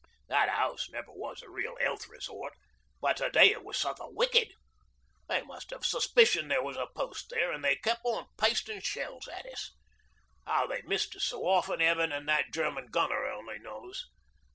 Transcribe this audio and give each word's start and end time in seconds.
That 0.29 0.49
'ouse 0.49 0.89
never 0.89 1.11
was 1.11 1.43
a 1.43 1.49
real 1.51 1.77
'ealth 1.79 2.07
resort, 2.07 2.53
but 3.01 3.17
today 3.17 3.51
it 3.51 3.63
was 3.63 3.77
suthin' 3.77 4.15
wicked. 4.15 4.51
They 5.27 5.43
must 5.43 5.71
'ave 5.71 5.83
suspicioned 5.85 6.49
there 6.49 6.63
was 6.63 6.75
a 6.75 6.87
Post 6.87 7.29
there, 7.29 7.53
an' 7.53 7.61
they 7.61 7.75
kep' 7.75 8.01
on 8.03 8.25
pastin' 8.35 8.81
shells 8.81 9.27
at 9.27 9.45
us. 9.45 9.75
How 10.47 10.65
they 10.65 10.81
missed 10.81 11.15
us 11.15 11.25
so 11.25 11.45
often, 11.45 11.81
Heaven 11.81 12.11
an' 12.11 12.25
that 12.25 12.45
German 12.51 12.87
gunner 12.87 13.27
only 13.27 13.59
knows. 13.59 14.07